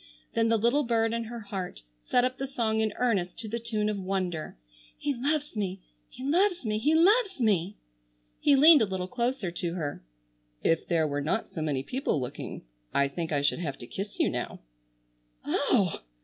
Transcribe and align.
Then 0.33 0.49
the 0.49 0.57
little 0.57 0.83
bird 0.83 1.13
in 1.13 1.25
her 1.25 1.41
heart 1.41 1.83
set 2.05 2.25
up 2.25 2.39
the 2.39 2.47
song 2.47 2.79
in 2.79 2.91
earnest 2.95 3.37
to 3.37 3.47
the 3.47 3.59
tune 3.59 3.87
of 3.87 3.99
Wonder: 3.99 4.57
"He 4.97 5.13
loves 5.13 5.55
me, 5.55 5.79
He 6.09 6.23
loves 6.23 6.65
me, 6.65 6.79
He 6.79 6.95
loves 6.95 7.39
me!" 7.39 7.77
He 8.39 8.55
leaned 8.55 8.81
a 8.81 8.87
little 8.87 9.07
closer 9.07 9.51
to 9.51 9.75
her. 9.75 10.03
"If 10.63 10.87
there 10.87 11.07
were 11.07 11.21
not 11.21 11.47
so 11.47 11.61
many 11.61 11.83
people 11.83 12.19
looking 12.19 12.63
I 12.91 13.09
think 13.09 13.31
I 13.31 13.43
should 13.43 13.59
have 13.59 13.77
to 13.77 13.85
kiss 13.85 14.17
you 14.17 14.27
now." 14.31 14.61
"Oh 15.45 15.89
h 15.89 15.95
h 15.97 15.99
h!" 15.99 16.05